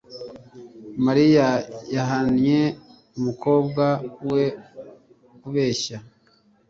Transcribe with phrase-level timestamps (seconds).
[1.05, 1.47] Mariya
[1.95, 2.59] yahannye
[3.17, 3.85] umukobwa
[4.31, 4.43] we
[5.41, 5.97] kubeshya